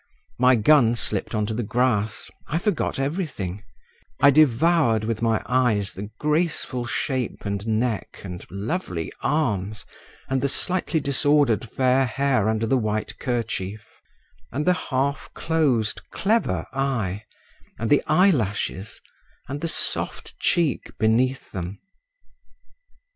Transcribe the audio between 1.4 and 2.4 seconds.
to the grass,